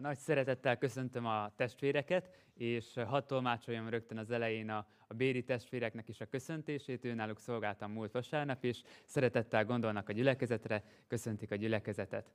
[0.00, 6.08] Nagy szeretettel köszöntöm a testvéreket, és hadd tolmácsoljam rögtön az elején a, a Béri testvéreknek
[6.08, 7.14] is a köszöntését.
[7.14, 12.32] Náluk szolgáltam múlt vasárnap, és szeretettel gondolnak a gyülekezetre, köszöntik a gyülekezetet.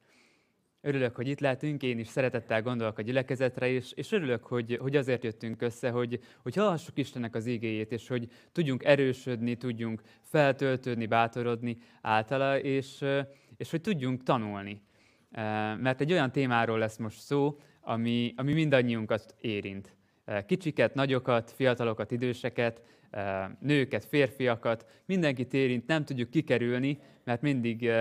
[0.81, 4.95] Örülök, hogy itt lehetünk, én is szeretettel gondolok a gyülekezetre, és, és örülök, hogy, hogy
[4.95, 11.05] azért jöttünk össze, hogy, hogy hallhassuk Istennek az igéjét, és hogy tudjunk erősödni, tudjunk feltöltődni,
[11.05, 13.05] bátorodni általa, és,
[13.57, 14.81] és hogy tudjunk tanulni
[15.77, 19.95] mert egy olyan témáról lesz most szó, ami, ami mindannyiunkat érint.
[20.45, 22.81] Kicsiket, nagyokat, fiatalokat, időseket,
[23.59, 27.91] nőket, férfiakat, mindenkit érint, nem tudjuk kikerülni, mert mindig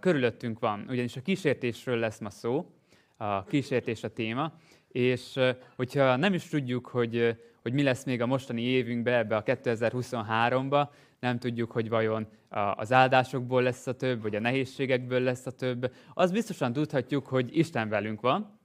[0.00, 0.84] körülöttünk van.
[0.88, 2.70] Ugyanis a kísértésről lesz ma szó,
[3.16, 4.52] a kísértés a téma,
[4.88, 5.38] és
[5.76, 10.88] hogyha nem is tudjuk, hogy, hogy mi lesz még a mostani évünkbe, ebbe a 2023-ba,
[11.22, 12.26] nem tudjuk, hogy vajon
[12.74, 15.94] az áldásokból lesz a több, vagy a nehézségekből lesz a több.
[16.14, 18.58] Az biztosan tudhatjuk, hogy Isten velünk van,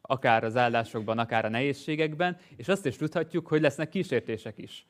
[0.00, 4.86] akár az áldásokban, akár a nehézségekben, és azt is tudhatjuk, hogy lesznek kísértések is.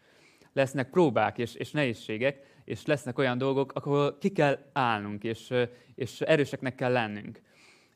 [0.52, 5.54] Lesznek próbák és, és nehézségek, és lesznek olyan dolgok, ahol ki kell állnunk, és,
[5.94, 7.40] és erőseknek kell lennünk.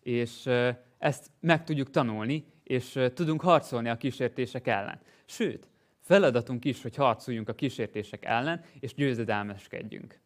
[0.03, 0.51] És
[0.99, 5.01] ezt meg tudjuk tanulni, és tudunk harcolni a kísértések ellen.
[5.25, 5.69] Sőt,
[6.05, 10.19] Feladatunk is, hogy harcoljunk a kísértések ellen, és győzedelmeskedjünk.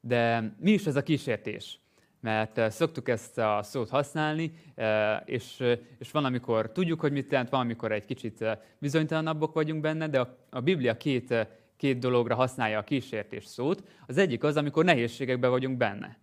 [0.00, 1.80] De mi is ez a kísértés?
[2.20, 7.12] Mert eh, szoktuk ezt a szót használni, eh, és, eh, és van, amikor tudjuk, hogy
[7.12, 8.44] mit jelent, van, amikor egy kicsit
[8.78, 11.34] bizonytalanabbak vagyunk benne, de a, a Biblia két,
[11.76, 13.82] két dologra használja a kísértés szót.
[14.06, 16.18] Az egyik az, amikor nehézségekben vagyunk benne.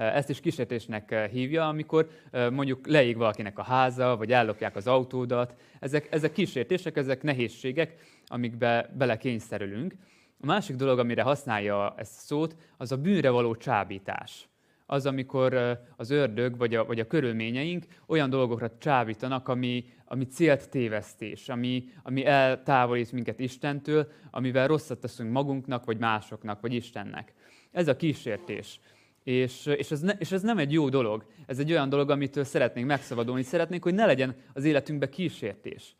[0.00, 5.54] Ezt is kísértésnek hívja, amikor mondjuk leég valakinek a háza, vagy ellopják az autódat.
[5.80, 7.94] Ezek, ezek kísértések, ezek nehézségek,
[8.26, 9.94] amikbe belekényszerülünk.
[10.40, 14.48] A másik dolog, amire használja ezt a szót, az a bűnre való csábítás.
[14.86, 20.70] Az, amikor az ördög vagy a, vagy a körülményeink olyan dolgokra csábítanak, ami, ami célt
[20.70, 27.32] tévesztés, ami, ami eltávolít minket Istentől, amivel rosszat teszünk magunknak, vagy másoknak, vagy Istennek.
[27.72, 28.80] Ez a kísértés.
[29.24, 31.24] És, és, ez ne, és ez nem egy jó dolog.
[31.46, 33.42] Ez egy olyan dolog, amitől szeretnénk megszabadulni.
[33.42, 35.96] Szeretnénk, hogy ne legyen az életünkbe kísértés.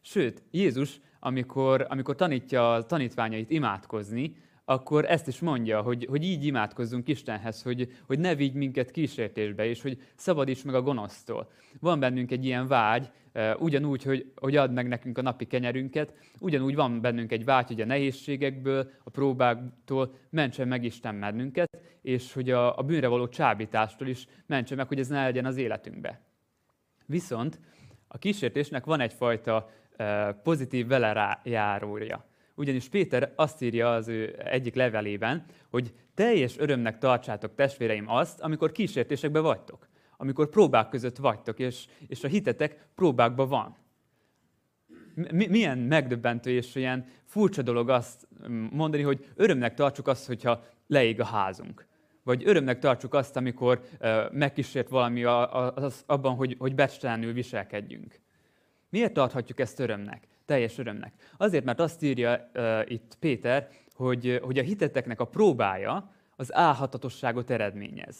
[0.00, 4.36] Sőt, Jézus, amikor, amikor tanítja a tanítványait imádkozni,
[4.68, 9.66] akkor ezt is mondja, hogy, hogy így imádkozzunk Istenhez, hogy, hogy ne vigy minket kísértésbe,
[9.66, 11.50] és hogy szabadíts meg a gonosztól.
[11.80, 13.10] Van bennünk egy ilyen vágy,
[13.58, 17.80] ugyanúgy, hogy, hogy add meg nekünk a napi kenyerünket, ugyanúgy van bennünk egy vágy, hogy
[17.80, 24.08] a nehézségekből, a próbáktól mentsen meg Isten bennünket, és hogy a, a bűnre való csábítástól
[24.08, 26.20] is mentse meg, hogy ez ne legyen az életünkbe.
[27.06, 27.60] Viszont
[28.08, 29.70] a kísértésnek van egyfajta
[30.42, 32.24] pozitív velejárója.
[32.56, 38.72] Ugyanis Péter azt írja az ő egyik levelében, hogy teljes örömnek tartsátok testvéreim azt, amikor
[38.72, 43.76] kísértésekbe vagytok, amikor próbák között vagytok, és, és a hitetek próbákban van.
[45.14, 48.28] Mi, milyen megdöbbentő és ilyen furcsa dolog azt
[48.70, 51.86] mondani, hogy örömnek tartsuk azt, hogyha leég a házunk.
[52.22, 58.20] Vagy örömnek tartsuk azt, amikor uh, megkísért valami a, az, abban, hogy, hogy becstelenül viselkedjünk.
[58.88, 60.26] Miért tarthatjuk ezt örömnek?
[60.46, 61.12] Teljes örömnek.
[61.36, 67.50] Azért, mert azt írja uh, itt Péter, hogy, hogy a hiteteknek a próbája az álhatatosságot
[67.50, 68.16] eredményez.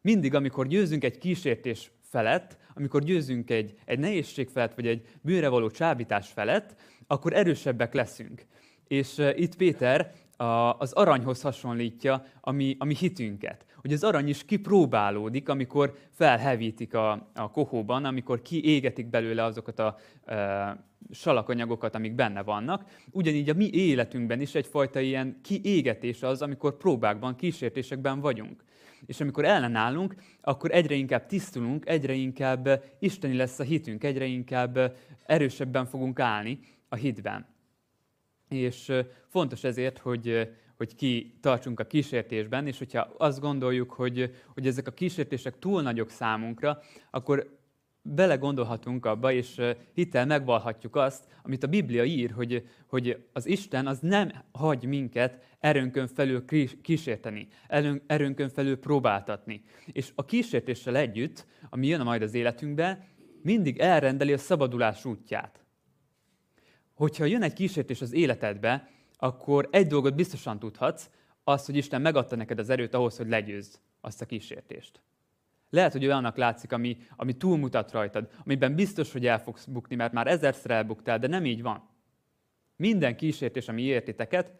[0.00, 5.48] Mindig, amikor győzünk egy kísértés felett, amikor győzünk egy, egy nehézség felett, vagy egy bűnre
[5.48, 6.74] való csábítás felett,
[7.06, 8.46] akkor erősebbek leszünk.
[8.88, 13.64] És uh, itt Péter a, az aranyhoz hasonlítja a mi, a mi hitünket.
[13.86, 19.86] Hogy az arany is kipróbálódik, amikor felhevítik a, a kohóban, amikor kiégetik belőle azokat a,
[19.86, 22.84] a salakanyagokat, amik benne vannak.
[23.10, 28.64] Ugyanígy a mi életünkben is egyfajta ilyen kiégetés az, amikor próbákban, kísértésekben vagyunk.
[29.06, 34.96] És amikor ellenállunk, akkor egyre inkább tisztulunk, egyre inkább isteni lesz a hitünk, egyre inkább
[35.26, 36.58] erősebben fogunk állni
[36.88, 37.46] a hitben.
[38.48, 38.92] És
[39.26, 44.86] fontos ezért, hogy, hogy ki tartsunk a kísértésben, és hogyha azt gondoljuk, hogy, hogy ezek
[44.86, 46.78] a kísértések túl nagyok számunkra,
[47.10, 47.58] akkor
[48.02, 49.60] belegondolhatunk abba, és
[49.92, 55.44] hittel megvalhatjuk azt, amit a Biblia ír, hogy, hogy az Isten az nem hagy minket
[55.58, 56.44] erőnkön felül
[56.82, 57.48] kísérteni,
[58.06, 59.62] erőnkön felül próbáltatni.
[59.92, 63.06] És a kísértéssel együtt, ami jön majd az életünkbe,
[63.42, 65.64] mindig elrendeli a szabadulás útját.
[66.94, 71.10] Hogyha jön egy kísértés az életedbe, akkor egy dolgot biztosan tudhatsz,
[71.44, 75.00] az, hogy Isten megadta neked az erőt ahhoz, hogy legyőzd azt a kísértést.
[75.70, 80.12] Lehet, hogy olyannak látszik, ami, ami túlmutat rajtad, amiben biztos, hogy el fogsz bukni, mert
[80.12, 81.88] már ezerszer elbuktál, de nem így van.
[82.76, 84.52] Minden kísértés, ami értiteket,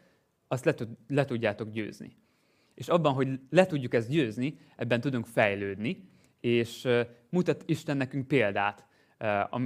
[0.49, 2.17] azt le, tud, le tudjátok győzni.
[2.75, 6.09] És abban, hogy le tudjuk ezt győzni, ebben tudunk fejlődni,
[6.41, 6.89] és
[7.29, 8.87] mutat Isten nekünk példát.
[9.51, 9.61] A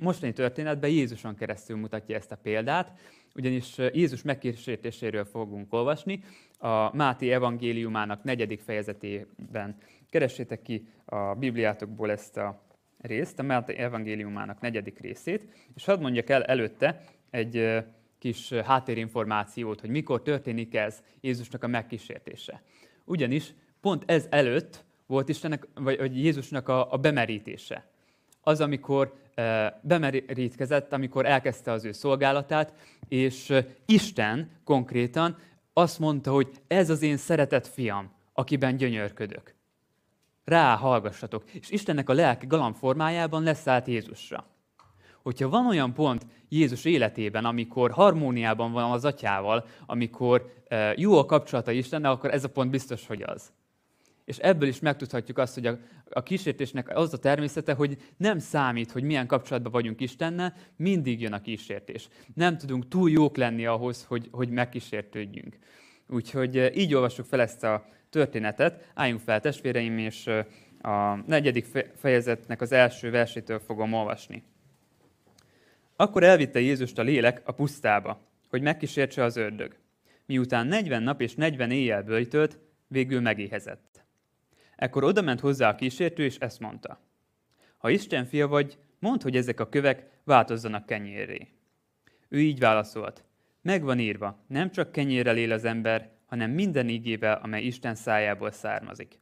[0.00, 2.98] mostani történetben Jézuson keresztül mutatja ezt a példát,
[3.38, 6.20] ugyanis Jézus megkísértéséről fogunk olvasni
[6.58, 9.76] a Máté evangéliumának negyedik fejezetében.
[10.10, 12.62] Keressétek ki a Bibliátokból ezt a
[13.00, 17.84] részt, a Máté evangéliumának negyedik részét, és hadd mondjak el előtte egy
[18.18, 22.62] kis háttérinformációt, hogy mikor történik ez Jézusnak a megkísértése.
[23.04, 27.86] Ugyanis pont ez előtt volt Istennek, vagy, vagy Jézusnak a, a bemerítése.
[28.40, 29.14] Az, amikor
[29.80, 32.72] bemerítkezett, amikor elkezdte az ő szolgálatát,
[33.08, 33.54] és
[33.86, 35.36] Isten konkrétan
[35.72, 39.54] azt mondta, hogy ez az én szeretett fiam, akiben gyönyörködök.
[40.44, 41.44] Rá hallgassatok.
[41.52, 44.46] És Istennek a lelki galamb formájában leszállt Jézusra.
[45.22, 50.52] Hogyha van olyan pont Jézus életében, amikor harmóniában van az atyával, amikor
[50.96, 53.52] jó a kapcsolata Istennel, akkor ez a pont biztos, hogy az.
[54.28, 55.78] És ebből is megtudhatjuk azt, hogy a,
[56.10, 61.32] a kísértésnek az a természete, hogy nem számít, hogy milyen kapcsolatban vagyunk Istennel, mindig jön
[61.32, 62.08] a kísértés.
[62.34, 65.58] Nem tudunk túl jók lenni ahhoz, hogy, hogy megkísértődjünk.
[66.08, 68.90] Úgyhogy így olvassuk fel ezt a történetet.
[68.94, 70.26] Álljunk fel, testvéreim, és
[70.82, 71.66] a negyedik
[71.96, 74.42] fejezetnek az első versétől fogom olvasni.
[75.96, 79.76] Akkor elvitte Jézust a lélek a pusztába, hogy megkísértse az ördög.
[80.26, 82.58] Miután 40 nap és 40 éjjel bőjtölt,
[82.88, 83.87] végül megéhezett.
[84.78, 87.00] Ekkor odament hozzá a kísértő, és ezt mondta.
[87.78, 91.48] Ha Isten fia vagy, mondd, hogy ezek a kövek változzanak kenyérré.
[92.28, 93.24] Ő így válaszolt.
[93.62, 99.20] Megvan írva, nem csak kenyérrel él az ember, hanem minden ígével, amely Isten szájából származik.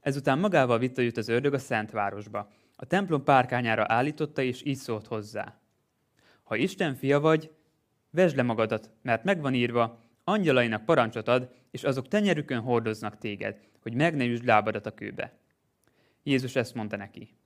[0.00, 2.50] Ezután magával vitte őt az ördög a Szentvárosba.
[2.76, 5.60] A templom párkányára állította, és így szólt hozzá.
[6.42, 7.50] Ha Isten fia vagy,
[8.10, 13.94] vesd le magadat, mert megvan írva, angyalainak parancsot ad, és azok tenyerükön hordoznak téged, hogy
[13.94, 15.32] meg ne üsd lábadat a kőbe.
[16.22, 17.36] Jézus ezt mondta neki.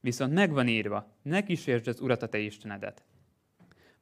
[0.00, 3.04] Viszont megvan írva, ne kísértsd az Urat a te Istenedet.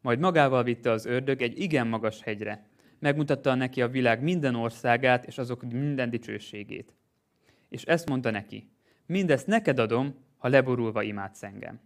[0.01, 5.27] Majd magával vitte az ördög egy igen magas hegyre, megmutatta neki a világ minden országát
[5.27, 6.95] és azok minden dicsőségét.
[7.69, 8.71] És ezt mondta neki,
[9.07, 11.81] mindezt neked adom, ha leborulva imádsz engem.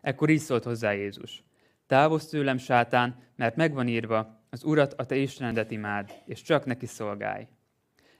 [0.00, 1.44] Ekkor így szólt hozzá Jézus.
[1.86, 6.86] Távozz tőlem, sátán, mert megvan írva, az Urat, a te Istenedet imád, és csak neki
[6.86, 7.46] szolgálj.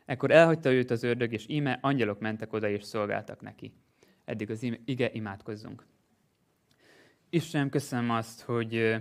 [0.05, 3.73] Ekkor elhagyta őt az ördög, és íme angyalok mentek oda, és szolgáltak neki.
[4.25, 5.87] Eddig az ige, imádkozzunk.
[7.31, 8.97] Istenem, köszönöm azt, hogy,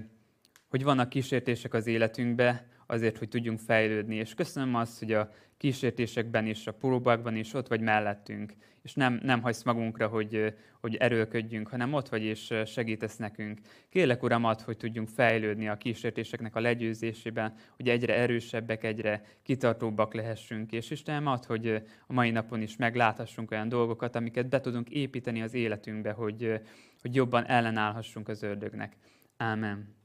[0.68, 4.16] hogy vannak kísértések az életünkbe, azért, hogy tudjunk fejlődni.
[4.16, 9.20] És köszönöm azt, hogy a kísértésekben is, a próbákban is ott vagy mellettünk, és nem,
[9.24, 13.60] nem hagysz magunkra, hogy, hogy erőlködjünk, hanem ott vagy és segítesz nekünk.
[13.90, 20.14] Kérlek, Uram, ad, hogy tudjunk fejlődni a kísértéseknek a legyőzésében, hogy egyre erősebbek, egyre kitartóbbak
[20.14, 20.72] lehessünk.
[20.72, 21.68] És Istenem, ad, hogy
[22.08, 26.62] a mai napon is megláthassunk olyan dolgokat, amiket be tudunk építeni az életünkbe, hogy,
[27.02, 28.96] hogy jobban ellenállhassunk az ördögnek.
[29.38, 29.96] Ámen.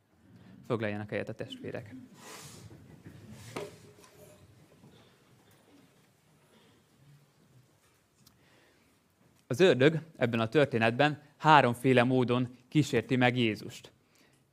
[0.66, 1.94] Foglaljanak helyet a testvérek.
[9.52, 13.92] Az ördög ebben a történetben háromféle módon kísérti meg Jézust.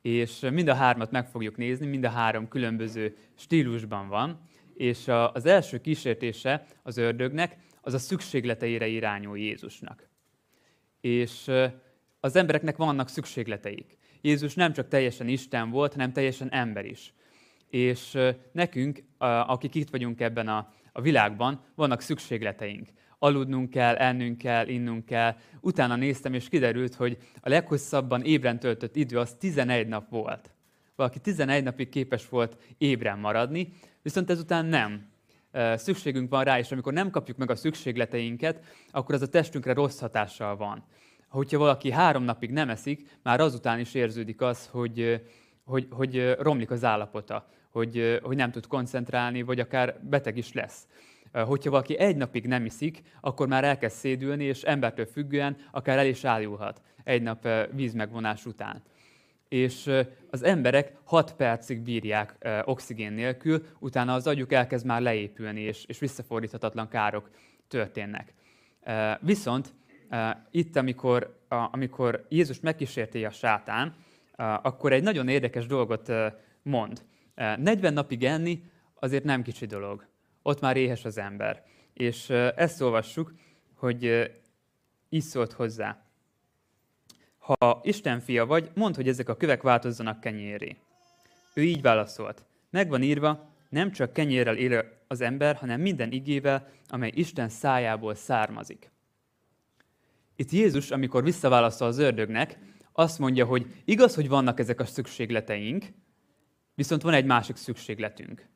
[0.01, 4.39] És mind a hármat meg fogjuk nézni, mind a három különböző stílusban van.
[4.73, 10.09] És az első kísértése az ördögnek az a szükségleteire irányul Jézusnak.
[11.01, 11.51] És
[12.19, 13.97] az embereknek vannak szükségleteik.
[14.21, 17.13] Jézus nem csak teljesen Isten volt, hanem teljesen ember is.
[17.69, 18.17] És
[18.51, 22.87] nekünk, akik itt vagyunk ebben a, a világban, vannak szükségleteink
[23.19, 25.35] aludnunk kell, ennünk kell, innunk kell.
[25.61, 30.49] Utána néztem, és kiderült, hogy a leghosszabban ébren töltött idő az 11 nap volt.
[30.95, 35.07] Valaki 11 napig képes volt ébren maradni, viszont ezután nem.
[35.75, 39.99] Szükségünk van rá, és amikor nem kapjuk meg a szükségleteinket, akkor az a testünkre rossz
[39.99, 40.83] hatással van.
[41.29, 45.21] Hogyha valaki három napig nem eszik, már azután is érződik az, hogy,
[45.63, 50.87] hogy, hogy romlik az állapota, hogy, hogy nem tud koncentrálni, vagy akár beteg is lesz
[51.31, 56.05] hogyha valaki egy napig nem iszik, akkor már elkezd szédülni, és embertől függően akár el
[56.05, 58.83] is ájulhat egy nap vízmegvonás után.
[59.47, 59.91] És
[60.29, 65.99] az emberek 6 percig bírják oxigén nélkül, utána az agyuk elkezd már leépülni, és, és
[65.99, 67.29] visszafordíthatatlan károk
[67.67, 68.33] történnek.
[69.19, 69.73] Viszont
[70.51, 73.95] itt, amikor, amikor Jézus megkísérti a sátán,
[74.61, 76.11] akkor egy nagyon érdekes dolgot
[76.61, 77.01] mond.
[77.35, 78.63] 40 napig enni
[78.99, 80.08] azért nem kicsi dolog
[80.49, 81.63] ott már éhes az ember.
[81.93, 83.33] És ezt olvassuk,
[83.75, 84.31] hogy
[85.09, 86.03] így szólt hozzá.
[87.37, 90.77] Ha Isten fia vagy, mondd, hogy ezek a kövek változzanak kenyéré.
[91.53, 92.45] Ő így válaszolt.
[92.69, 98.91] Megvan írva, nem csak kenyérrel él az ember, hanem minden igével, amely Isten szájából származik.
[100.35, 102.57] itt Jézus, amikor visszaválaszol az ördögnek,
[102.91, 105.85] azt mondja, hogy igaz, hogy vannak ezek a szükségleteink,
[106.75, 108.48] viszont van egy másik szükségletünk.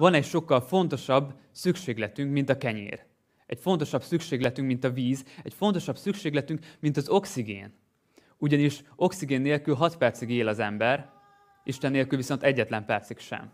[0.00, 3.04] Van egy sokkal fontosabb szükségletünk, mint a kenyér.
[3.46, 5.24] Egy fontosabb szükségletünk, mint a víz.
[5.42, 7.72] Egy fontosabb szükségletünk, mint az oxigén.
[8.38, 11.10] Ugyanis oxigén nélkül 6 percig él az ember,
[11.64, 13.52] Isten nélkül viszont egyetlen percig sem.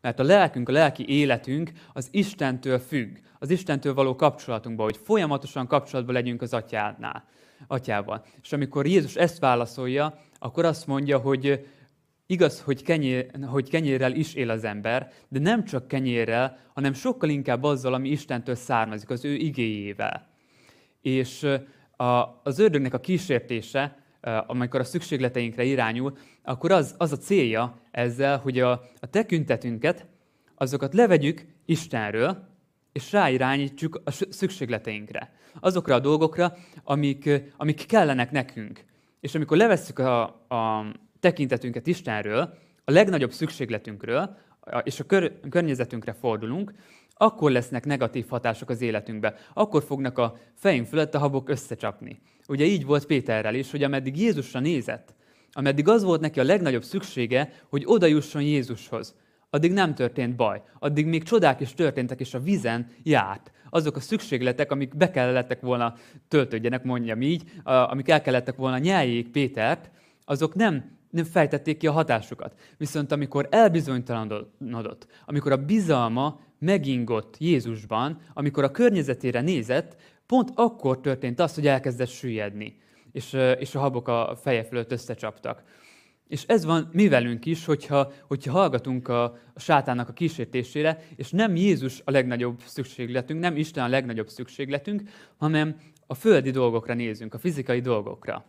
[0.00, 5.66] Mert a lelkünk, a lelki életünk az Istentől függ, az Istentől való kapcsolatunkban, hogy folyamatosan
[5.66, 7.24] kapcsolatban legyünk az atyánál,
[7.66, 8.24] atyával.
[8.42, 11.66] És amikor Jézus ezt válaszolja, akkor azt mondja, hogy
[12.26, 17.28] igaz, hogy, kenyér, hogy kenyérrel is él az ember, de nem csak kenyérrel, hanem sokkal
[17.28, 20.28] inkább azzal, ami Istentől származik, az ő igéjével.
[21.00, 21.46] És
[21.96, 24.04] a, az ördögnek a kísértése,
[24.46, 30.06] amikor a szükségleteinkre irányul, akkor az, az a célja ezzel, hogy a, a tekintetünket,
[30.54, 32.54] azokat levegyük Istenről,
[32.92, 35.32] és ráirányítsuk a szükségleteinkre.
[35.60, 38.84] Azokra a dolgokra, amik, amik kellenek nekünk.
[39.20, 40.86] És amikor levesszük a, a
[41.26, 42.54] tekintetünket Istenről,
[42.84, 44.36] a legnagyobb szükségletünkről,
[44.82, 46.72] és a kör, környezetünkre fordulunk,
[47.14, 49.34] akkor lesznek negatív hatások az életünkbe.
[49.54, 52.20] Akkor fognak a fejünk fölött a habok összecsapni.
[52.48, 55.14] Ugye így volt Péterrel is, hogy ameddig Jézusra nézett,
[55.52, 59.14] ameddig az volt neki a legnagyobb szüksége, hogy oda jusson Jézushoz,
[59.50, 60.62] addig nem történt baj.
[60.78, 63.50] Addig még csodák is történtek, és a vízen járt.
[63.70, 65.94] Azok a szükségletek, amik be kellettek volna
[66.28, 69.90] töltődjenek, mondjam így, amik el kellettek volna nyeljék Pétert,
[70.24, 72.54] azok nem nem fejtették ki a hatásukat.
[72.76, 79.96] Viszont amikor elbizonytalanodott, amikor a bizalma megingott Jézusban, amikor a környezetére nézett,
[80.26, 82.76] pont akkor történt az, hogy elkezdett süllyedni,
[83.12, 85.62] és, és a habok a feje fölött összecsaptak.
[86.28, 89.22] És ez van mi velünk is, hogyha, hogyha hallgatunk a,
[89.54, 95.02] a sátának a kísértésére, és nem Jézus a legnagyobb szükségletünk, nem Isten a legnagyobb szükségletünk,
[95.36, 98.44] hanem a földi dolgokra nézünk, a fizikai dolgokra.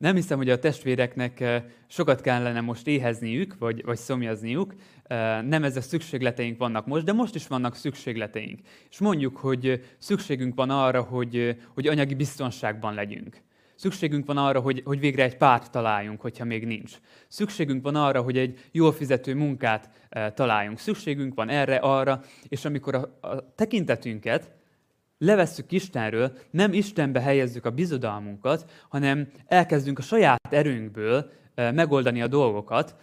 [0.00, 4.74] Nem hiszem, hogy a testvéreknek eh, sokat kellene most éhezniük, vagy, vagy szomjazniuk.
[5.02, 8.60] Eh, nem ez a szükségleteink vannak most, de most is vannak szükségleteink.
[8.90, 13.42] És mondjuk, hogy szükségünk van arra, hogy, hogy anyagi biztonságban legyünk.
[13.74, 16.96] Szükségünk van arra, hogy, hogy végre egy párt találjunk, hogyha még nincs.
[17.28, 19.90] Szükségünk van arra, hogy egy jól fizető munkát
[20.34, 20.78] találjunk.
[20.78, 24.50] Szükségünk van erre, arra, és amikor a, a tekintetünket
[25.20, 32.96] levesszük Istenről, nem Istenbe helyezzük a bizodalmunkat, hanem elkezdünk a saját erőnkből megoldani a dolgokat,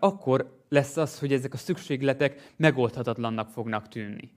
[0.00, 4.30] akkor lesz az, hogy ezek a szükségletek megoldhatatlannak fognak tűnni.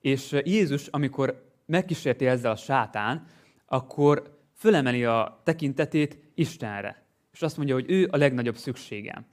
[0.00, 3.26] És Jézus, amikor megkísérti ezzel a sátán,
[3.66, 7.04] akkor fölemeli a tekintetét Istenre.
[7.32, 9.26] És azt mondja, hogy ő a legnagyobb szükségem.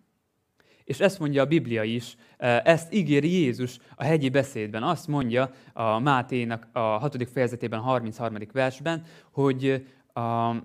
[0.88, 4.84] És ezt mondja a Biblia is, e, ezt ígéri Jézus a hegyi beszédben.
[4.84, 7.30] Azt mondja a Máténak a 6.
[7.30, 8.38] fejezetében, a 33.
[8.52, 10.56] versben, hogy, a,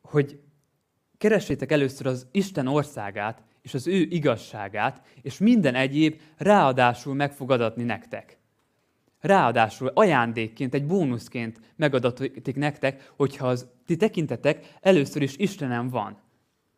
[0.00, 0.40] hogy
[1.18, 7.50] keressétek először az Isten országát, és az ő igazságát, és minden egyéb ráadásul meg fog
[7.50, 8.38] adatni nektek.
[9.20, 16.24] Ráadásul ajándékként, egy bónuszként megadatik nektek, hogyha az ti tekintetek először is Istenem van.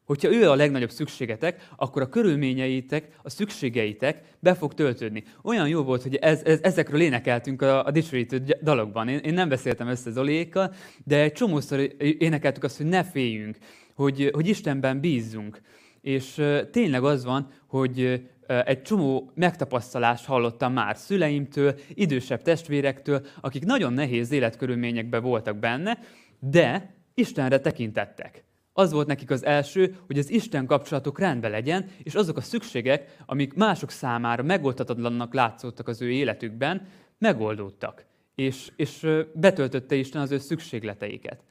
[0.09, 5.23] Hogyha ő a legnagyobb szükségetek, akkor a körülményeitek, a szükségeitek be fog töltődni.
[5.43, 9.09] Olyan jó volt, hogy ez, ez, ezekről énekeltünk a, a dicsőítő dalokban.
[9.09, 10.75] Én, én nem beszéltem össze Zoliékkal,
[11.05, 13.57] de egy csomószor énekeltük azt, hogy ne féljünk,
[13.95, 15.61] hogy, hogy Istenben bízzunk.
[16.01, 23.93] És tényleg az van, hogy egy csomó megtapasztalást hallottam már szüleimtől, idősebb testvérektől, akik nagyon
[23.93, 25.99] nehéz életkörülményekben voltak benne,
[26.39, 28.47] de Istenre tekintettek.
[28.79, 33.17] Az volt nekik az első, hogy az Isten kapcsolatok rendben legyen, és azok a szükségek,
[33.27, 36.87] amik mások számára megoldhatatlannak látszottak az ő életükben,
[37.19, 38.05] megoldódtak.
[38.35, 41.43] És, és betöltötte Isten az ő szükségleteiket.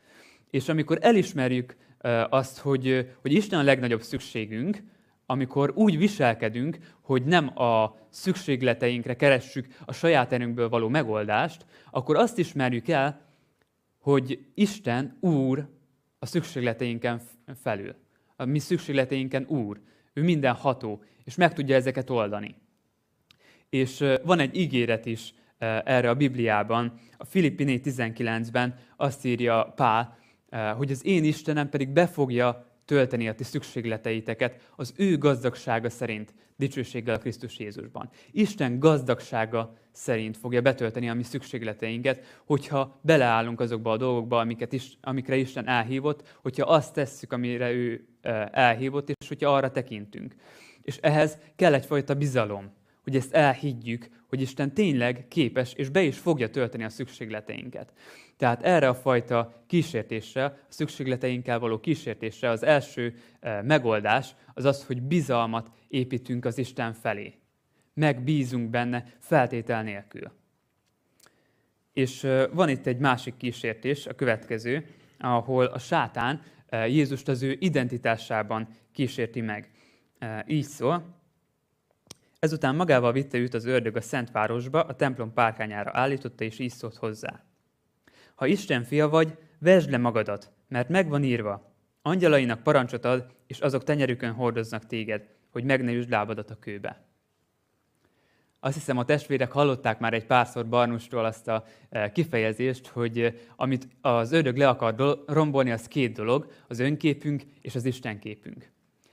[0.49, 1.75] És amikor elismerjük
[2.29, 4.83] azt, hogy, hogy Isten a legnagyobb szükségünk,
[5.25, 12.37] amikor úgy viselkedünk, hogy nem a szükségleteinkre keressük a saját erőnkből való megoldást, akkor azt
[12.37, 13.21] ismerjük el,
[13.97, 15.75] hogy Isten Úr
[16.19, 17.21] a szükségleteinken
[17.61, 17.95] felül.
[18.35, 19.79] A mi szükségleteinken Úr.
[20.13, 22.55] Ő minden ható, és meg tudja ezeket oldani.
[23.69, 25.33] És van egy ígéret is
[25.83, 30.17] erre a Bibliában, a Filippi 19-ben azt írja Pál,
[30.77, 36.33] hogy az én Istenem pedig be fogja tölteni a ti szükségleteiteket az ő gazdagsága szerint,
[36.55, 38.09] dicsőséggel a Krisztus Jézusban.
[38.31, 44.97] Isten gazdagsága szerint fogja betölteni a mi szükségleteinket, hogyha beleállunk azokba a dolgokba, amiket is,
[45.01, 48.07] amikre Isten elhívott, hogyha azt tesszük, amire ő
[48.51, 50.35] elhívott, és hogyha arra tekintünk.
[50.81, 56.17] És ehhez kell egyfajta bizalom, hogy ezt elhiggyük, hogy Isten tényleg képes, és be is
[56.17, 57.93] fogja tölteni a szükségleteinket.
[58.37, 64.85] Tehát erre a fajta kísértésre, a szükségleteinkkel való kísértésre az első eh, megoldás az az,
[64.85, 67.33] hogy bizalmat építünk az Isten felé.
[67.93, 70.31] Megbízunk benne feltétel nélkül.
[71.93, 74.85] És eh, van itt egy másik kísértés, a következő,
[75.19, 79.71] ahol a sátán eh, Jézust az ő identitásában kísérti meg.
[80.47, 81.15] Így szól,
[82.39, 86.95] Ezután magával vitte őt az ördög a Szentvárosba, a templom párkányára állította, és így szólt
[86.95, 87.46] hozzá.
[88.37, 91.73] Ha Isten fia vagy, vesd le magadat, mert megvan írva.
[92.01, 97.05] Angyalainak parancsot ad, és azok tenyerükön hordoznak téged, hogy meg ne üsd lábadat a kőbe.
[98.59, 103.33] Azt hiszem, a testvérek hallották már egy párszor Barnustól azt a e, kifejezést, hogy e,
[103.55, 108.71] amit az ördög le akar rombolni, az két dolog, az önképünk és az Isten képünk.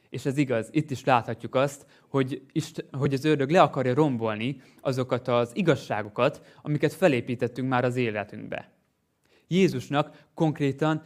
[0.08, 4.60] És ez igaz, itt is láthatjuk azt, hogy, Isten, hogy az ördög le akarja rombolni
[4.80, 8.73] azokat az igazságokat, amiket felépítettünk már az életünkbe.
[9.54, 11.02] Jézusnak konkrétan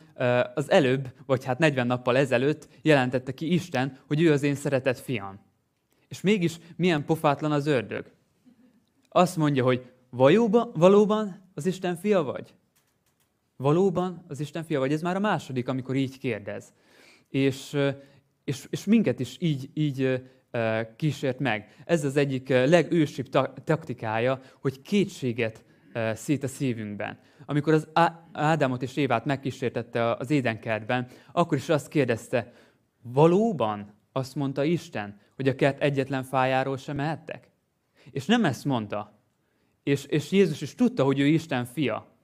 [0.54, 4.98] az előbb, vagy hát 40 nappal ezelőtt jelentette ki Isten, hogy ő az én szeretett
[4.98, 5.38] fiam.
[6.08, 8.10] És mégis milyen pofátlan az ördög.
[9.08, 12.54] Azt mondja, hogy valóban, valóban az Isten fia vagy?
[13.56, 14.92] Valóban az Isten fia vagy?
[14.92, 16.72] Ez már a második, amikor így kérdez.
[17.28, 17.76] És,
[18.44, 20.22] és, és minket is így, így
[20.96, 21.82] kísért meg.
[21.84, 23.28] Ez az egyik legősibb
[23.64, 25.64] taktikája, hogy kétséget
[26.14, 27.18] szét a szívünkben.
[27.46, 27.88] Amikor az
[28.32, 32.52] Ádámot és Évát megkísértette az édenkertben, akkor is azt kérdezte,
[33.02, 37.48] valóban azt mondta Isten, hogy a kert egyetlen fájáról sem mehettek?
[38.10, 39.18] És nem ezt mondta.
[39.82, 42.16] És, és Jézus is tudta, hogy ő Isten fia.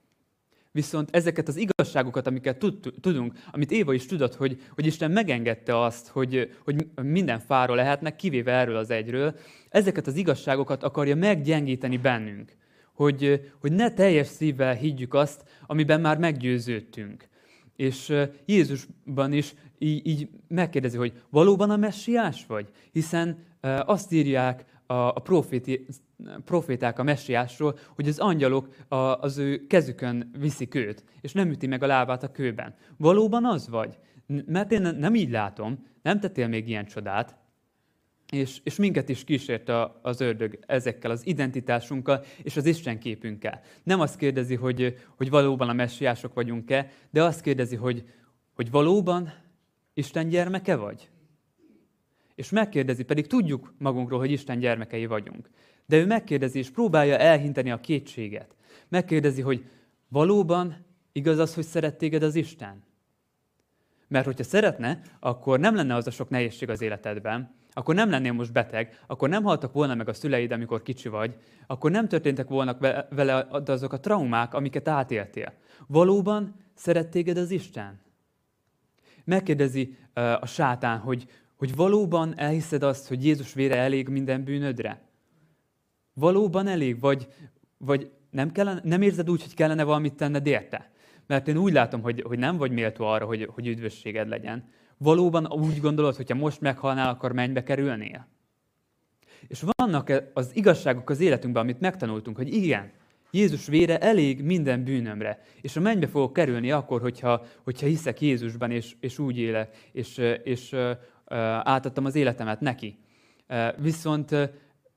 [0.71, 5.81] Viszont ezeket az igazságokat, amiket tud, tudunk, amit Éva is tudott, hogy, hogy Isten megengedte
[5.83, 9.35] azt, hogy, hogy minden fáról lehetnek, kivéve erről az egyről,
[9.69, 12.55] ezeket az igazságokat akarja meggyengíteni bennünk
[12.95, 17.27] hogy, hogy ne teljes szívvel higgyük azt, amiben már meggyőződtünk.
[17.75, 18.13] És
[18.45, 22.69] Jézusban is így, így megkérdezi, hogy valóban a messiás vagy?
[22.91, 23.37] Hiszen
[23.85, 25.85] azt írják a, a proféti,
[26.45, 31.67] proféták a messiásról, hogy az angyalok a, az ő kezükön viszik őt, és nem üti
[31.67, 32.73] meg a lábát a kőben.
[32.97, 33.97] Valóban az vagy?
[34.45, 37.35] Mert én nem így látom, nem tettél még ilyen csodát,
[38.31, 43.61] és, és minket is kísért a, az ördög ezekkel az identitásunkkal és az Isten képünkkel.
[43.83, 48.03] Nem azt kérdezi, hogy, hogy valóban a messiások vagyunk-e, de azt kérdezi, hogy,
[48.53, 49.33] hogy valóban
[49.93, 51.09] Isten gyermeke vagy?
[52.35, 55.49] És megkérdezi, pedig tudjuk magunkról, hogy Isten gyermekei vagyunk.
[55.85, 58.55] De ő megkérdezi, és próbálja elhinteni a kétséget.
[58.87, 59.65] Megkérdezi, hogy
[60.07, 62.83] valóban igaz az, hogy szeret téged az Isten?
[64.07, 68.33] Mert hogyha szeretne, akkor nem lenne az a sok nehézség az életedben, akkor nem lennél
[68.33, 71.35] most beteg, akkor nem haltak volna meg a szüleid, amikor kicsi vagy,
[71.67, 72.77] akkor nem történtek volna
[73.09, 75.53] vele azok a traumák, amiket átéltél.
[75.87, 77.99] Valóban szeret téged az Isten?
[79.23, 79.97] Megkérdezi
[80.39, 85.01] a sátán, hogy, hogy valóban elhiszed azt, hogy Jézus vére elég minden bűnödre?
[86.13, 86.99] Valóban elég?
[86.99, 87.27] Vagy,
[87.77, 90.91] vagy nem, kellene, nem érzed úgy, hogy kellene valamit tenned érte?
[91.27, 94.69] Mert én úgy látom, hogy, hogy nem vagy méltó arra, hogy, hogy üdvösséged legyen.
[94.97, 98.27] Valóban úgy gondolod, hogyha most meghalnál, akkor mennybe kerülnél?
[99.47, 102.91] És vannak az igazságok az életünkben, amit megtanultunk, hogy igen,
[103.31, 105.39] Jézus vére elég minden bűnömre.
[105.61, 110.17] És a mennybe fogok kerülni akkor, hogyha, hogyha hiszek Jézusban, és, és úgy élek, és,
[110.43, 110.75] és
[111.63, 112.97] átadtam az életemet neki.
[113.77, 114.35] Viszont,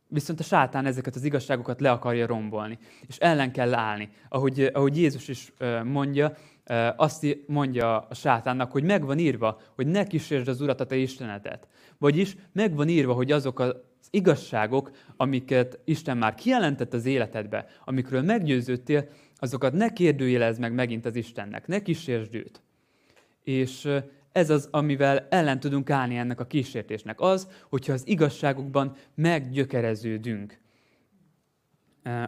[0.08, 2.78] viszont a sátán ezeket az igazságokat le akarja rombolni.
[3.06, 4.08] És ellen kell állni.
[4.28, 5.52] Ahogy, ahogy Jézus is
[5.84, 6.32] mondja,
[6.96, 11.68] azt mondja a sátánnak, hogy megvan írva, hogy ne kísérsd az Urat, a te Istenetet.
[11.98, 13.74] Vagyis megvan írva, hogy azok az
[14.10, 21.16] igazságok, amiket Isten már kijelentett az életedbe, amikről meggyőződtél, azokat ne kérdőjelezd meg megint az
[21.16, 22.62] Istennek, ne kísérsd őt.
[23.44, 23.88] És
[24.32, 27.20] ez az, amivel ellen tudunk állni ennek a kísértésnek.
[27.20, 30.60] Az, hogyha az igazságokban meggyökereződünk.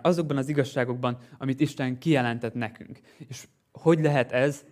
[0.03, 3.01] Azokban az igazságokban, amit Isten kijelentett nekünk.
[3.29, 4.65] És hogy lehet ez?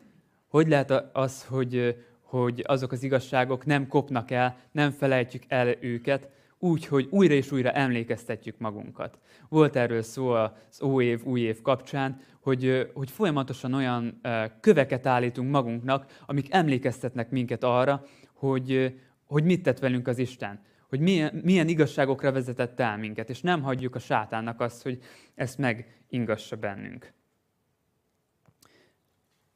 [0.48, 6.28] Hogy lehet az, hogy, hogy azok az igazságok nem kopnak el, nem felejtjük el őket,
[6.58, 9.18] úgy, hogy újra és újra emlékeztetjük magunkat.
[9.48, 14.20] Volt erről szó az óév, új év kapcsán, hogy, hogy folyamatosan olyan
[14.61, 21.00] köveket állítunk magunknak, amik emlékeztetnek minket arra, hogy, hogy mit tett velünk az Isten, hogy
[21.00, 24.98] milyen, milyen igazságokra vezetett el minket, és nem hagyjuk a sátánnak azt, hogy
[25.34, 27.12] ezt megingassa bennünk.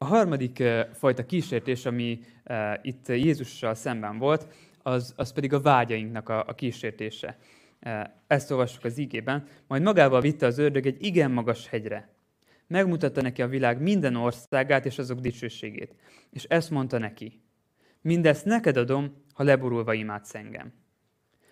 [0.03, 0.63] A harmadik
[0.93, 2.19] fajta kísértés, ami
[2.81, 4.47] itt Jézussal szemben volt,
[4.81, 7.37] az, az pedig a vágyainknak a, a kísértése.
[8.27, 9.47] Ezt olvassuk az ígében.
[9.67, 12.09] Majd magával vitte az ördög egy igen magas hegyre.
[12.67, 15.95] Megmutatta neki a világ minden országát és azok dicsőségét.
[16.29, 17.41] És ezt mondta neki.
[18.01, 20.73] Mindezt neked adom, ha leborulva imádsz engem.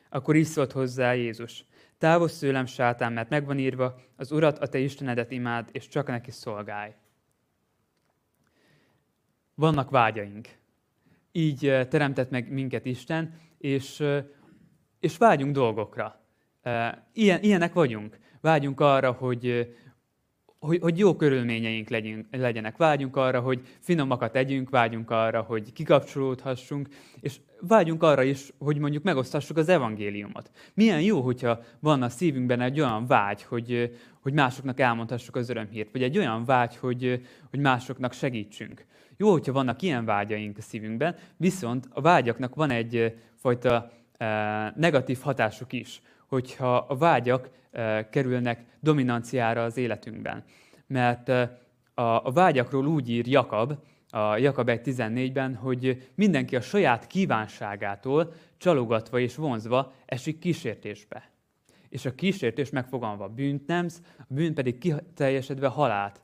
[0.09, 1.65] Akkor így szólt hozzá Jézus.
[1.97, 6.31] Távozz tőlem, sátán, mert megvan írva, az Urat, a te Istenedet imád, és csak neki
[6.31, 6.91] szolgálj.
[9.62, 10.47] Vannak vágyaink.
[11.32, 14.04] Így teremtett meg minket Isten, és,
[15.00, 16.21] és vágyunk dolgokra.
[17.13, 18.17] Ilyen, ilyenek vagyunk.
[18.39, 19.76] Vágyunk arra, hogy,
[20.62, 22.78] hogy, hogy jó körülményeink legyünk, legyenek.
[22.78, 26.88] Vágyunk arra, hogy finomakat együnk, vágyunk arra, hogy kikapcsolódhassunk,
[27.19, 30.52] és vágyunk arra is, hogy mondjuk megosztassuk az evangéliumot.
[30.74, 35.91] Milyen jó, hogyha van a szívünkben egy olyan vágy, hogy, hogy másoknak elmondhassuk az örömhírt,
[35.91, 38.86] vagy egy olyan vágy, hogy, hogy másoknak segítsünk.
[39.17, 45.19] Jó, hogyha vannak ilyen vágyaink a szívünkben, viszont a vágyaknak van egy fajta eh, negatív
[45.21, 50.44] hatásuk is, hogyha a vágyak eh, kerülnek dominanciára az életünkben.
[50.88, 51.50] Mert eh,
[51.94, 53.74] a vágyakról úgy ír Jakab,
[54.10, 61.30] a Jakab 1.14-ben, hogy mindenki a saját kívánságától csalogatva és vonzva esik kísértésbe.
[61.89, 66.22] És a kísértés megfogalmazva bűnt nemsz, a bűn pedig kiteljesedve halált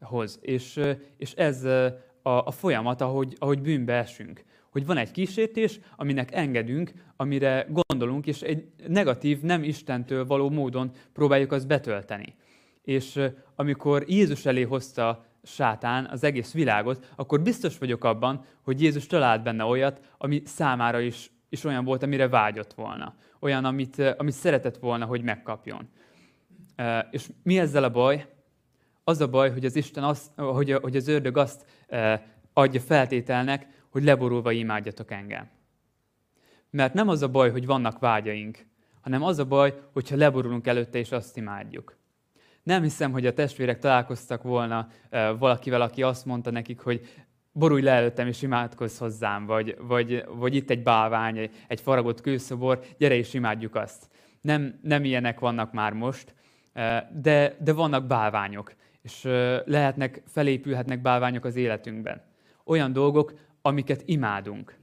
[0.00, 0.38] hoz.
[0.42, 0.80] És,
[1.16, 4.44] és ez a, a folyamat, ahogy, ahogy bűnbe esünk.
[4.76, 10.90] Hogy van egy kísértés, aminek engedünk, amire gondolunk, és egy negatív, nem Istentől való módon
[11.12, 12.34] próbáljuk azt betölteni.
[12.82, 13.20] És
[13.54, 19.42] amikor Jézus elé hozta sátán az egész világot, akkor biztos vagyok abban, hogy Jézus talált
[19.42, 23.14] benne olyat, ami számára is, is olyan volt, amire vágyott volna.
[23.40, 25.88] Olyan, amit, amit szeretett volna, hogy megkapjon.
[27.10, 28.26] És mi ezzel a baj?
[29.04, 31.64] Az a baj, hogy az Isten azt, hogy, hogy az ördög azt
[32.52, 35.48] adja feltételnek, hogy leborulva imádjatok engem.
[36.70, 38.66] Mert nem az a baj, hogy vannak vágyaink,
[39.00, 41.96] hanem az a baj, hogyha leborulunk előtte és azt imádjuk.
[42.62, 44.88] Nem hiszem, hogy a testvérek találkoztak volna
[45.38, 50.54] valakivel, aki azt mondta nekik, hogy borulj le előttem és imádkozz hozzám, vagy, vagy, vagy
[50.54, 54.08] itt egy bálvány, egy faragott kőszobor, gyere és imádjuk azt.
[54.40, 56.34] Nem, nem ilyenek vannak már most,
[57.12, 59.22] de, de vannak bálványok, és
[59.64, 62.22] lehetnek, felépülhetnek bálványok az életünkben.
[62.68, 63.32] Olyan dolgok,
[63.66, 64.78] amiket imádunk.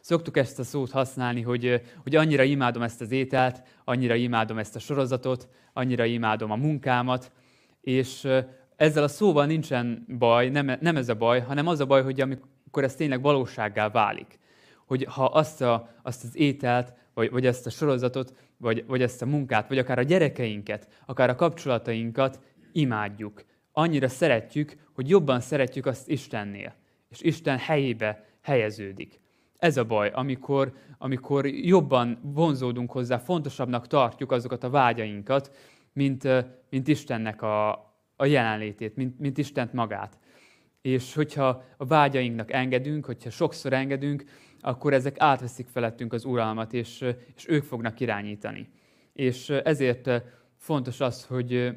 [0.00, 4.76] Szoktuk ezt a szót használni, hogy, hogy annyira imádom ezt az ételt, annyira imádom ezt
[4.76, 7.32] a sorozatot, annyira imádom a munkámat,
[7.80, 8.28] és
[8.76, 12.20] ezzel a szóval nincsen baj, nem, nem ez a baj, hanem az a baj, hogy
[12.20, 14.38] amikor ez tényleg valósággá válik.
[14.86, 19.22] Hogy ha azt, a, azt az ételt, vagy, vagy ezt a sorozatot, vagy, vagy ezt
[19.22, 22.40] a munkát, vagy akár a gyerekeinket, akár a kapcsolatainkat
[22.72, 23.44] imádjuk.
[23.72, 26.74] Annyira szeretjük, hogy jobban szeretjük azt Istennél.
[27.16, 29.20] És Isten helyébe helyeződik.
[29.58, 35.56] Ez a baj, amikor, amikor jobban vonzódunk hozzá, fontosabbnak tartjuk azokat a vágyainkat,
[35.92, 36.28] mint,
[36.70, 37.70] mint Istennek a,
[38.16, 40.18] a jelenlétét, mint, mint Istent magát.
[40.82, 44.24] És hogyha a vágyainknak engedünk, hogyha sokszor engedünk,
[44.60, 47.04] akkor ezek átveszik felettünk az uralmat, és,
[47.36, 48.68] és ők fognak irányítani.
[49.12, 50.10] És ezért
[50.56, 51.70] fontos az, hogy,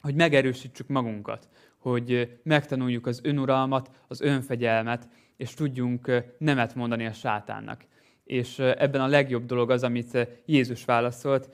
[0.00, 1.48] hogy megerősítsük magunkat,
[1.82, 7.84] hogy megtanuljuk az önuralmat, az önfegyelmet, és tudjunk nemet mondani a sátánnak.
[8.24, 11.48] És ebben a legjobb dolog az, amit Jézus válaszolt,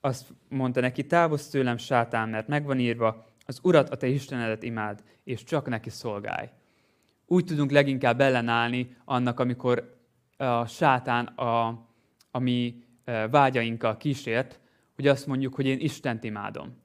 [0.00, 5.02] azt mondta neki, távozz tőlem, sátán, mert megvan írva, az Urat, a te Istenedet imád,
[5.24, 6.48] és csak neki szolgálj.
[7.26, 9.96] Úgy tudunk leginkább ellenállni annak, amikor
[10.36, 11.66] a sátán a,
[12.30, 12.84] a mi
[13.30, 14.60] vágyainkkal kísért,
[14.94, 16.82] hogy azt mondjuk, hogy én Istent imádom.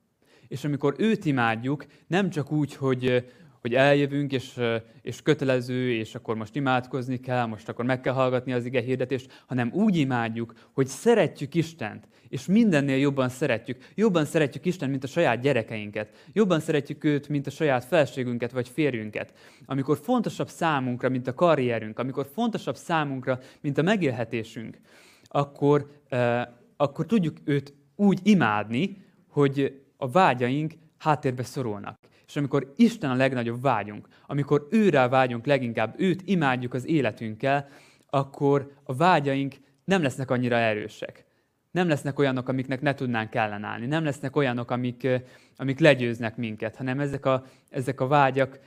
[0.49, 3.25] És amikor őt imádjuk, nem csak úgy, hogy,
[3.61, 4.59] hogy eljövünk, és,
[5.01, 9.43] és kötelező, és akkor most imádkozni kell, most akkor meg kell hallgatni az ige hirdetést,
[9.47, 13.77] hanem úgy imádjuk, hogy szeretjük Istent, és mindennél jobban szeretjük.
[13.95, 16.09] Jobban szeretjük Istent, mint a saját gyerekeinket.
[16.33, 19.33] Jobban szeretjük őt, mint a saját felségünket vagy férjünket.
[19.65, 24.77] Amikor fontosabb számunkra, mint a karrierünk, amikor fontosabb számunkra, mint a megélhetésünk,
[25.23, 26.41] akkor, eh,
[26.77, 31.99] akkor tudjuk őt úgy imádni, hogy a vágyaink háttérbe szorulnak.
[32.27, 37.67] És amikor Isten a legnagyobb vágyunk, amikor őrá vágyunk leginkább, őt imádjuk az életünkkel,
[38.09, 41.25] akkor a vágyaink nem lesznek annyira erősek.
[41.71, 43.85] Nem lesznek olyanok, amiknek ne tudnánk ellenállni.
[43.85, 45.07] Nem lesznek olyanok, amik,
[45.55, 48.59] amik legyőznek minket, hanem ezek a, ezek a vágyak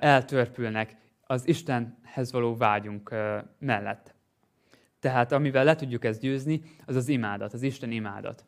[0.00, 0.96] eltörpülnek
[1.26, 3.14] az Istenhez való vágyunk
[3.58, 4.14] mellett.
[5.00, 8.44] Tehát amivel le tudjuk ezt győzni, az az imádat, az Isten imádat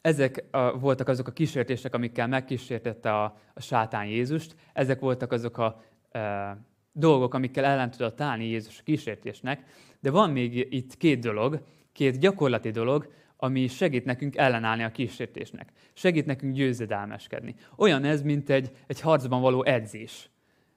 [0.00, 5.58] ezek a, voltak azok a kísértések, amikkel megkísértette a, a sátán Jézust, ezek voltak azok
[5.58, 6.56] a e,
[6.92, 9.64] dolgok, amikkel ellen tudott állni Jézus a kísértésnek,
[10.00, 15.72] de van még itt két dolog, két gyakorlati dolog, ami segít nekünk ellenállni a kísértésnek.
[15.92, 17.54] Segít nekünk győzedelmeskedni.
[17.76, 20.30] Olyan ez, mint egy, egy harcban való edzés.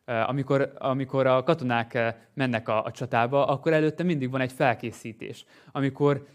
[0.05, 5.45] Amikor, amikor a katonák mennek a, a csatába, akkor előtte mindig van egy felkészítés.
[5.71, 6.27] Amikor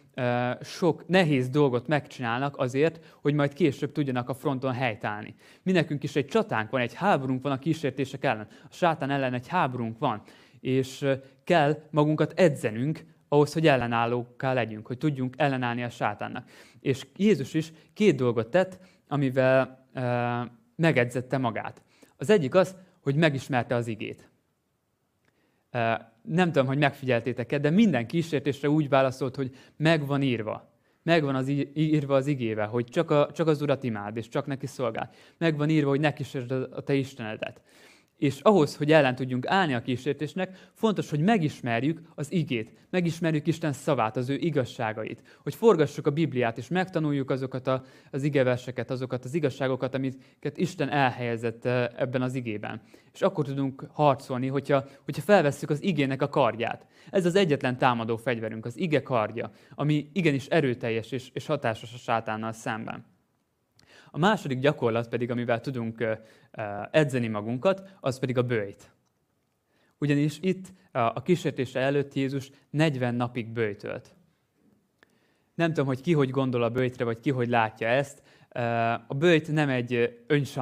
[0.61, 5.35] sok nehéz dolgot megcsinálnak azért, hogy majd később tudjanak a fronton helytállni.
[5.63, 8.47] Mi nekünk is egy csatánk van, egy háborunk van a kísértések ellen.
[8.51, 10.23] A sátán ellen egy háborunk van.
[10.61, 11.07] És
[11.45, 16.51] kell magunkat edzenünk ahhoz, hogy ellenállókká legyünk, hogy tudjunk ellenállni a sátánnak.
[16.81, 18.79] És Jézus is két dolgot tett,
[19.09, 19.87] amivel
[20.77, 21.83] megedzette magát.
[22.17, 24.31] Az egyik az, hogy megismerte az igét.
[26.23, 30.77] Nem tudom, hogy megfigyeltétek-e, de minden kísértésre úgy válaszolt, hogy megvan írva.
[31.03, 34.67] Megvan az írva az igével, hogy csak, a, csak az Urat imád, és csak neki
[34.67, 35.11] szolgál.
[35.39, 37.61] Megvan írva, hogy ne kísérd a te Istenedet.
[38.19, 43.73] És ahhoz, hogy ellen tudjunk állni a kísértésnek, fontos, hogy megismerjük az igét, megismerjük Isten
[43.73, 49.25] szavát, az ő igazságait, hogy forgassuk a Bibliát, és megtanuljuk azokat a, az igeverseket, azokat
[49.25, 52.81] az igazságokat, amiket Isten elhelyezett eh, ebben az igében.
[53.13, 56.87] És akkor tudunk harcolni, hogyha, hogyha felvesszük az igének a kardját.
[57.11, 61.99] Ez az egyetlen támadó fegyverünk, az ige kardja, ami igenis erőteljes és, és hatásos a
[61.99, 63.18] sátánnal szemben.
[64.11, 66.05] A második gyakorlat pedig, amivel tudunk
[66.91, 68.91] edzeni magunkat, az pedig a bőjt.
[69.99, 74.15] Ugyanis itt a kísértése előtt Jézus 40 napig bőjtölt.
[75.55, 78.23] Nem tudom, hogy ki hogy gondol a bőjtre, vagy ki hogy látja ezt,
[79.07, 80.19] a bőjt nem egy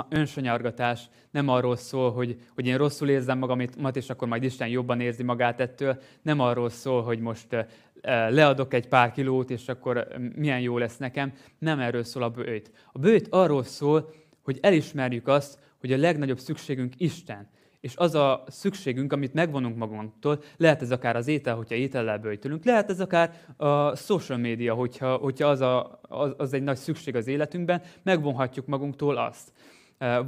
[0.09, 5.01] önsanyargatás, nem arról szól, hogy, hogy én rosszul érzem magamat, és akkor majd Isten jobban
[5.01, 5.99] érzi magát ettől.
[6.23, 7.67] Nem arról szól, hogy most
[8.03, 11.33] leadok egy pár kilót, és akkor milyen jó lesz nekem.
[11.59, 12.71] Nem erről szól a bőjt.
[12.93, 17.55] A bőjt arról szól, hogy elismerjük azt, hogy a legnagyobb szükségünk Isten
[17.87, 22.65] és az a szükségünk, amit megvonunk magunktól, lehet ez akár az étel, hogyha étellel bőjtölünk,
[22.65, 27.17] lehet ez akár a social media, hogyha, hogyha az, a, az, az egy nagy szükség
[27.17, 29.53] az életünkben, megvonhatjuk magunktól azt.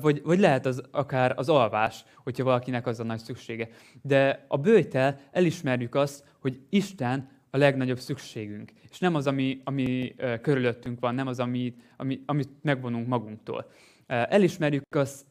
[0.00, 3.68] Vagy, vagy lehet az akár az alvás, hogyha valakinek az a nagy szüksége.
[4.02, 8.73] De a bőjtel elismerjük azt, hogy Isten a legnagyobb szükségünk.
[8.91, 13.71] És nem az, ami, ami körülöttünk van, nem az, ami, ami, amit megvonunk magunktól.
[14.07, 15.27] Elismerjük azt,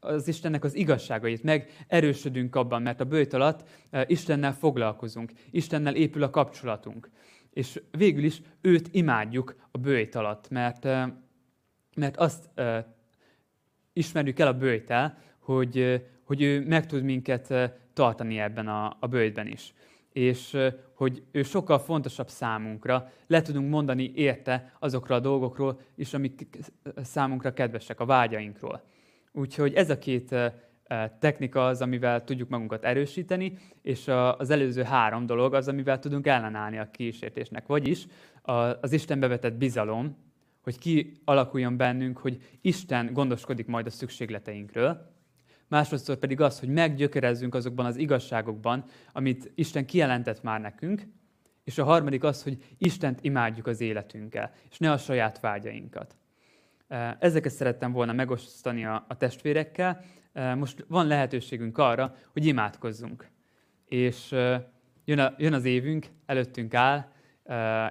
[0.00, 3.68] az Istennek az igazságait, meg erősödünk abban, mert a bőjt alatt
[4.06, 7.10] Istennel foglalkozunk, Istennel épül a kapcsolatunk.
[7.50, 10.84] És végül is őt imádjuk a bőjt alatt, mert,
[11.94, 12.50] mert azt
[13.92, 17.54] ismerjük el a bőjtel, hogy, hogy ő meg tud minket
[17.92, 19.74] tartani ebben a, a bőjtben is.
[20.12, 20.56] És
[20.94, 26.46] hogy ő sokkal fontosabb számunkra, le tudunk mondani érte azokról a dolgokról is, amik
[26.96, 28.82] számunkra kedvesek, a vágyainkról.
[29.32, 30.34] Úgyhogy ez a két
[31.18, 36.78] technika az, amivel tudjuk magunkat erősíteni, és az előző három dolog az, amivel tudunk ellenállni
[36.78, 37.66] a kísértésnek.
[37.66, 38.06] Vagyis
[38.80, 40.16] az Istenbe vetett bizalom,
[40.62, 45.11] hogy ki alakuljon bennünk, hogy Isten gondoskodik majd a szükségleteinkről,
[45.72, 51.06] másodszor pedig az, hogy meggyökerezzünk azokban az igazságokban, amit Isten kijelentett már nekünk,
[51.64, 56.16] és a harmadik az, hogy Istent imádjuk az életünkkel, és ne a saját vágyainkat.
[57.18, 60.04] Ezeket szerettem volna megosztani a, testvérekkel.
[60.56, 63.28] Most van lehetőségünk arra, hogy imádkozzunk.
[63.88, 64.30] És
[65.04, 67.11] jön, a, jön az évünk, előttünk áll,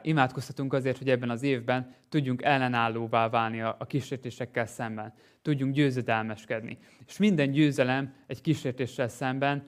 [0.02, 6.78] imádkozhatunk azért, hogy ebben az évben tudjunk ellenállóvá válni a, a kísértésekkel szemben, tudjunk győzedelmeskedni.
[7.08, 9.68] És minden győzelem egy kísértéssel szemben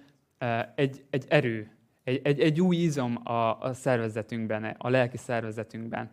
[0.76, 1.72] egy, egy erő,
[2.04, 6.12] egy, egy, egy új izom a, a szervezetünkben, a lelki szervezetünkben.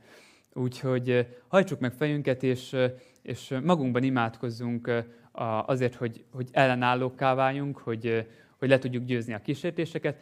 [0.53, 2.77] Úgyhogy hajtsuk meg fejünket, és,
[3.23, 5.05] és magunkban imádkozzunk
[5.67, 8.27] azért, hogy, hogy ellenállókká váljunk, hogy,
[8.59, 10.21] hogy le tudjuk győzni a kísértéseket,